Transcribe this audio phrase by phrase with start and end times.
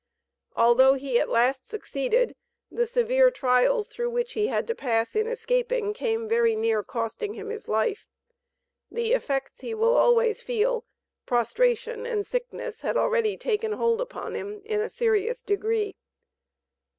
[0.55, 2.35] Although he at last succeeded,
[2.71, 7.35] the severe trials through which he had to pass in escaping, came very near costing
[7.35, 8.07] him his life.
[8.89, 10.85] The effects he will always feel;
[11.27, 15.95] prostration and sickness had already taken hold upon him in a serious degree.